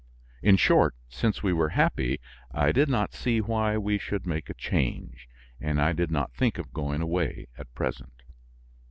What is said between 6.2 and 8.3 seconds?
think of going away at present.